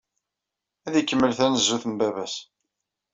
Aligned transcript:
Ad 0.87 0.93
ikemmel 0.99 1.31
tanezzut 1.37 1.83
n 1.91 1.93
baba-s. 1.99 2.35